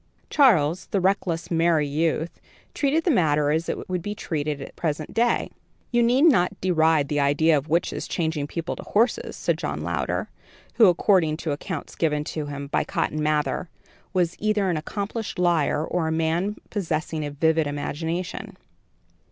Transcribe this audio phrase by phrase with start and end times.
[0.31, 2.41] Charles, the reckless, merry youth,
[2.73, 5.51] treated the matter as it would be treated at the present day.
[5.91, 10.27] "You need not deride the idea of witches changing people to horses," said John Louder,
[10.73, 13.69] who, according to accounts given of him, by Cotton Mather,
[14.11, 18.57] was either an accomplished liar or a man possessing a vivid imagination.